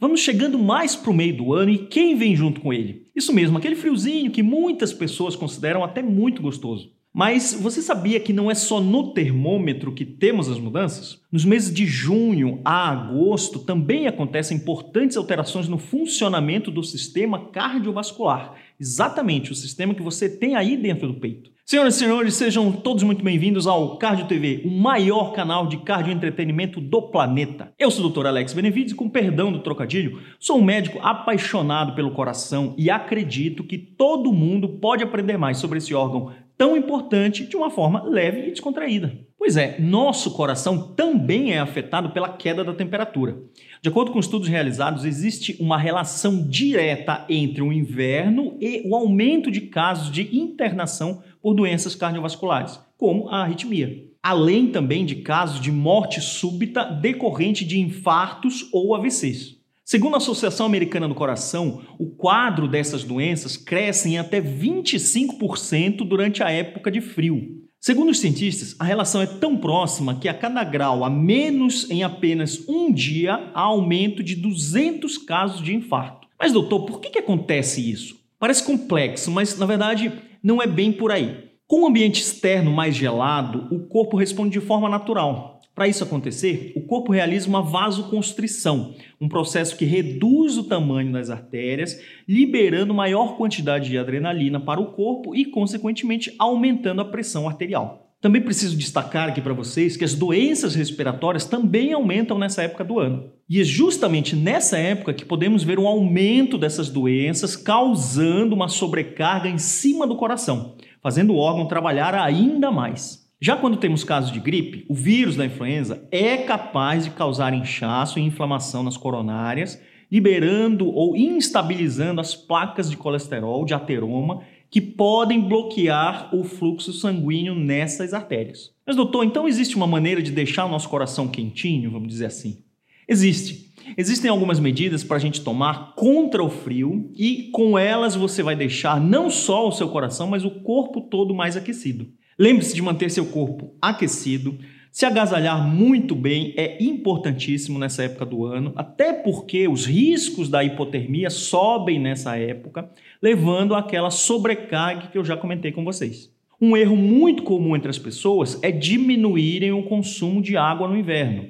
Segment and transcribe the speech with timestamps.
[0.00, 3.06] Vamos chegando mais para o meio do ano e quem vem junto com ele?
[3.14, 6.90] Isso mesmo, aquele friozinho que muitas pessoas consideram até muito gostoso.
[7.12, 11.20] Mas você sabia que não é só no termômetro que temos as mudanças?
[11.30, 18.54] Nos meses de junho a agosto também acontecem importantes alterações no funcionamento do sistema cardiovascular,
[18.78, 21.50] exatamente o sistema que você tem aí dentro do peito.
[21.66, 26.12] Senhoras e senhores, sejam todos muito bem-vindos ao Cardio TV, o maior canal de cardio
[26.12, 27.72] entretenimento do planeta.
[27.78, 28.26] Eu sou o Dr.
[28.26, 33.78] Alex Benevides com perdão do trocadilho, sou um médico apaixonado pelo coração e acredito que
[33.78, 38.50] todo mundo pode aprender mais sobre esse órgão tão importante de uma forma leve e
[38.50, 39.18] descontraída.
[39.38, 43.38] Pois é, nosso coração também é afetado pela queda da temperatura.
[43.80, 49.50] De acordo com estudos realizados, existe uma relação direta entre o inverno e o aumento
[49.50, 54.04] de casos de internação por doenças cardiovasculares, como a arritmia.
[54.22, 59.59] Além também de casos de morte súbita decorrente de infartos ou AVCs.
[59.90, 66.44] Segundo a Associação Americana do Coração, o quadro dessas doenças cresce em até 25% durante
[66.44, 67.66] a época de frio.
[67.80, 72.04] Segundo os cientistas, a relação é tão próxima que a cada grau a menos em
[72.04, 76.28] apenas um dia há aumento de 200 casos de infarto.
[76.38, 78.14] Mas, doutor, por que, que acontece isso?
[78.38, 81.50] Parece complexo, mas na verdade não é bem por aí.
[81.66, 85.59] Com o ambiente externo mais gelado, o corpo responde de forma natural.
[85.80, 91.30] Para isso acontecer, o corpo realiza uma vasoconstrição, um processo que reduz o tamanho das
[91.30, 98.12] artérias, liberando maior quantidade de adrenalina para o corpo e, consequentemente, aumentando a pressão arterial.
[98.20, 103.00] Também preciso destacar aqui para vocês que as doenças respiratórias também aumentam nessa época do
[103.00, 103.30] ano.
[103.48, 109.48] E é justamente nessa época que podemos ver um aumento dessas doenças causando uma sobrecarga
[109.48, 113.19] em cima do coração, fazendo o órgão trabalhar ainda mais.
[113.42, 118.18] Já quando temos casos de gripe, o vírus da influenza é capaz de causar inchaço
[118.18, 119.80] e inflamação nas coronárias,
[120.12, 127.54] liberando ou instabilizando as placas de colesterol, de ateroma, que podem bloquear o fluxo sanguíneo
[127.54, 128.74] nessas artérias.
[128.86, 132.62] Mas, doutor, então existe uma maneira de deixar o nosso coração quentinho, vamos dizer assim?
[133.08, 133.72] Existe.
[133.96, 138.54] Existem algumas medidas para a gente tomar contra o frio e com elas você vai
[138.54, 142.06] deixar não só o seu coração, mas o corpo todo mais aquecido.
[142.40, 144.58] Lembre-se de manter seu corpo aquecido.
[144.90, 150.64] Se agasalhar muito bem é importantíssimo nessa época do ano, até porque os riscos da
[150.64, 152.88] hipotermia sobem nessa época,
[153.20, 156.32] levando àquela sobrecarga que eu já comentei com vocês.
[156.58, 161.44] Um erro muito comum entre as pessoas é diminuírem o consumo de água no inverno.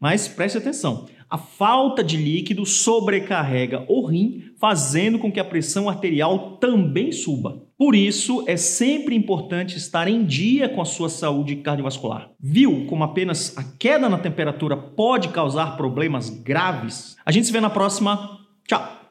[0.00, 5.88] Mas preste atenção, a falta de líquido sobrecarrega o rim, fazendo com que a pressão
[5.88, 7.62] arterial também suba.
[7.78, 12.28] Por isso, é sempre importante estar em dia com a sua saúde cardiovascular.
[12.38, 17.16] Viu como apenas a queda na temperatura pode causar problemas graves?
[17.24, 18.38] A gente se vê na próxima.
[18.68, 19.01] Tchau!